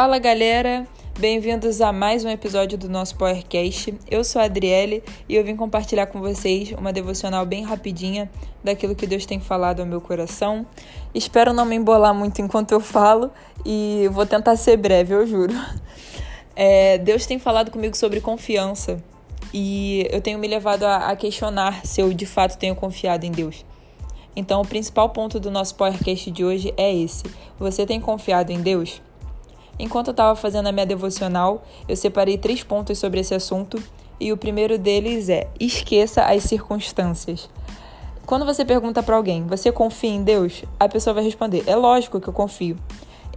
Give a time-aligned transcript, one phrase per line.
[0.00, 0.86] Fala galera,
[1.18, 3.92] bem-vindos a mais um episódio do nosso Powercast.
[4.08, 8.30] Eu sou a Adriele e eu vim compartilhar com vocês uma devocional bem rapidinha
[8.62, 10.64] daquilo que Deus tem falado ao meu coração.
[11.12, 13.32] Espero não me embolar muito enquanto eu falo
[13.66, 15.52] e vou tentar ser breve, eu juro.
[16.54, 19.02] É, Deus tem falado comigo sobre confiança
[19.52, 23.32] e eu tenho me levado a, a questionar se eu de fato tenho confiado em
[23.32, 23.66] Deus.
[24.36, 27.24] Então, o principal ponto do nosso podcast de hoje é esse:
[27.58, 29.02] você tem confiado em Deus?
[29.78, 33.80] Enquanto eu estava fazendo a minha devocional, eu separei três pontos sobre esse assunto
[34.20, 37.48] e o primeiro deles é: esqueça as circunstâncias.
[38.26, 40.64] Quando você pergunta para alguém, você confia em Deus?
[40.78, 42.76] A pessoa vai responder: é lógico que eu confio.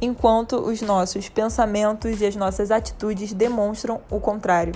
[0.00, 4.74] Enquanto os nossos pensamentos e as nossas atitudes demonstram o contrário.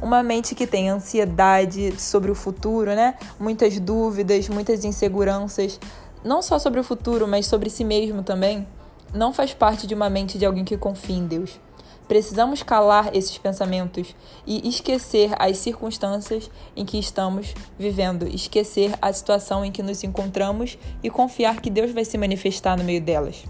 [0.00, 3.16] Uma mente que tem ansiedade sobre o futuro, né?
[3.38, 5.78] Muitas dúvidas, muitas inseguranças,
[6.24, 8.66] não só sobre o futuro, mas sobre si mesmo também
[9.14, 11.58] não faz parte de uma mente de alguém que confia em Deus.
[12.08, 14.14] Precisamos calar esses pensamentos
[14.46, 20.78] e esquecer as circunstâncias em que estamos vivendo, esquecer a situação em que nos encontramos
[21.02, 23.44] e confiar que Deus vai se manifestar no meio delas.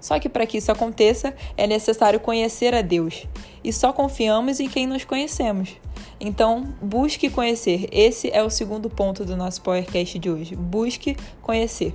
[0.00, 3.26] Só que para que isso aconteça, é necessário conhecer a Deus.
[3.62, 5.76] E só confiamos em quem nos conhecemos.
[6.20, 7.88] Então, busque conhecer.
[7.90, 10.56] Esse é o segundo ponto do nosso PowerCast de hoje.
[10.56, 11.94] Busque conhecer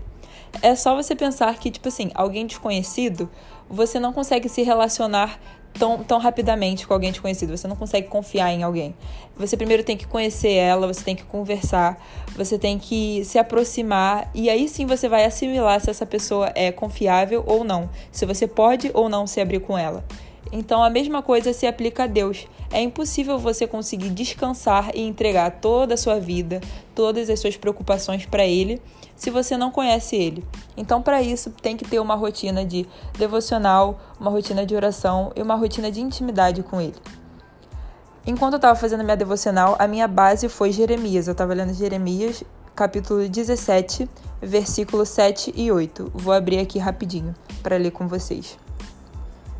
[0.62, 3.30] é só você pensar que, tipo assim, alguém desconhecido,
[3.70, 5.40] você não consegue se relacionar
[5.78, 7.56] tão, tão rapidamente com alguém desconhecido.
[7.56, 8.96] Você não consegue confiar em alguém.
[9.36, 12.02] Você primeiro tem que conhecer ela, você tem que conversar,
[12.36, 16.72] você tem que se aproximar e aí sim você vai assimilar se essa pessoa é
[16.72, 20.04] confiável ou não, se você pode ou não se abrir com ela.
[20.52, 22.48] Então a mesma coisa se aplica a Deus.
[22.72, 26.62] É impossível você conseguir descansar e entregar toda a sua vida,
[26.94, 28.82] todas as suas preocupações para Ele,
[29.16, 30.44] se você não conhece Ele.
[30.76, 32.86] Então, para isso, tem que ter uma rotina de
[33.18, 36.96] devocional, uma rotina de oração e uma rotina de intimidade com Ele.
[38.26, 41.28] Enquanto eu estava fazendo minha devocional, a minha base foi Jeremias.
[41.28, 42.44] Eu estava lendo Jeremias,
[42.76, 44.08] capítulo 17,
[44.42, 46.12] versículos 7 e 8.
[46.14, 47.34] Vou abrir aqui rapidinho
[47.64, 48.58] para ler com vocês.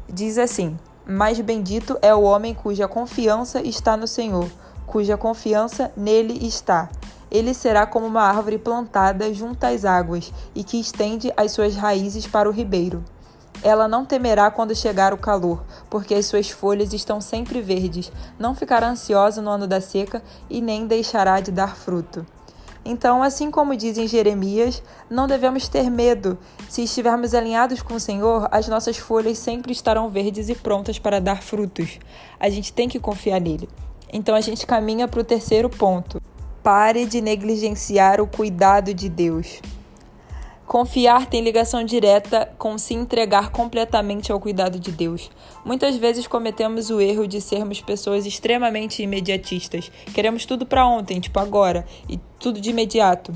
[0.10, 4.50] Diz assim: Mais bendito é o homem cuja confiança está no Senhor,
[4.86, 6.90] cuja confiança nele está.
[7.30, 12.26] Ele será como uma árvore plantada junto às águas e que estende as suas raízes
[12.26, 13.04] para o ribeiro.
[13.62, 18.12] Ela não temerá quando chegar o calor, porque as suas folhas estão sempre verdes.
[18.40, 22.26] Não ficará ansiosa no ano da seca e nem deixará de dar fruto.
[22.90, 26.38] Então, assim como diz em Jeremias, não devemos ter medo.
[26.70, 31.20] Se estivermos alinhados com o Senhor, as nossas folhas sempre estarão verdes e prontas para
[31.20, 32.00] dar frutos.
[32.40, 33.68] A gente tem que confiar nele.
[34.12, 36.22] Então, a gente caminha para o terceiro ponto.
[36.64, 39.60] Pare de negligenciar o cuidado de Deus.
[40.68, 45.32] Confiar tem ligação direta com se entregar completamente ao cuidado de Deus.
[45.64, 49.90] Muitas vezes cometemos o erro de sermos pessoas extremamente imediatistas.
[50.14, 53.32] Queremos tudo para ontem, tipo agora, e tudo de imediato.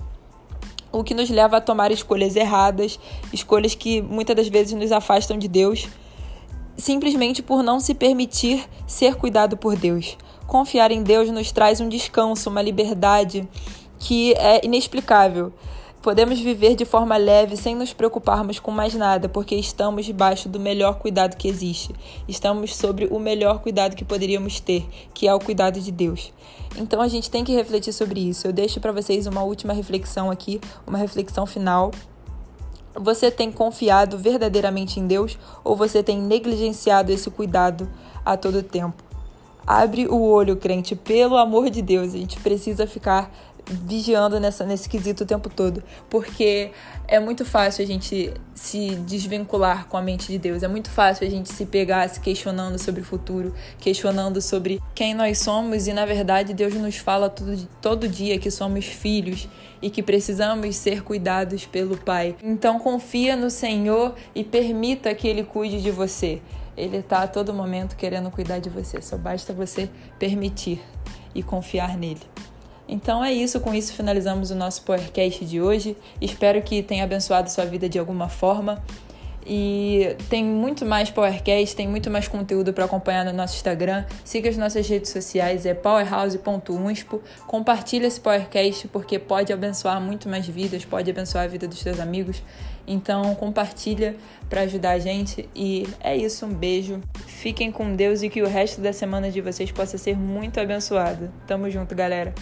[0.91, 2.99] O que nos leva a tomar escolhas erradas,
[3.31, 5.87] escolhas que muitas das vezes nos afastam de Deus,
[6.75, 10.17] simplesmente por não se permitir ser cuidado por Deus.
[10.47, 13.47] Confiar em Deus nos traz um descanso, uma liberdade
[13.97, 15.53] que é inexplicável.
[16.01, 20.59] Podemos viver de forma leve sem nos preocuparmos com mais nada, porque estamos debaixo do
[20.59, 21.93] melhor cuidado que existe.
[22.27, 26.33] Estamos sobre o melhor cuidado que poderíamos ter, que é o cuidado de Deus.
[26.75, 28.47] Então a gente tem que refletir sobre isso.
[28.47, 31.91] Eu deixo para vocês uma última reflexão aqui, uma reflexão final.
[32.95, 37.87] Você tem confiado verdadeiramente em Deus ou você tem negligenciado esse cuidado
[38.25, 39.11] a todo tempo?
[39.65, 43.31] Abre o olho, crente, pelo amor de Deus, a gente precisa ficar
[43.67, 46.71] vigiando nessa, nesse quesito o tempo todo, porque
[47.07, 51.27] é muito fácil a gente se desvincular com a mente de Deus, é muito fácil
[51.27, 55.93] a gente se pegar se questionando sobre o futuro, questionando sobre quem nós somos e
[55.93, 59.47] na verdade Deus nos fala todo, todo dia que somos filhos
[59.81, 62.35] e que precisamos ser cuidados pelo Pai.
[62.43, 66.41] Então confia no Senhor e permita que Ele cuide de você.
[66.77, 70.81] Ele está a todo momento querendo cuidar de você, só basta você permitir
[71.33, 72.21] e confiar nele.
[72.91, 75.95] Então é isso, com isso finalizamos o nosso podcast de hoje.
[76.19, 78.83] Espero que tenha abençoado sua vida de alguma forma.
[79.47, 84.03] E tem muito mais Powercast, tem muito mais conteúdo para acompanhar no nosso Instagram.
[84.25, 87.21] Siga as nossas redes sociais, é powerhouse.unspo.
[87.47, 91.97] Compartilhe esse Powercast porque pode abençoar muito mais vidas, pode abençoar a vida dos seus
[91.97, 92.43] amigos.
[92.85, 94.17] Então compartilha
[94.49, 95.47] para ajudar a gente.
[95.55, 96.99] E é isso, um beijo.
[97.25, 101.31] Fiquem com Deus e que o resto da semana de vocês possa ser muito abençoado.
[101.47, 102.33] Tamo junto, galera.